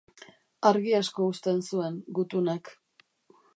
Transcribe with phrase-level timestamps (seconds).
[0.69, 2.75] Argi asko uzten zuen gutunak.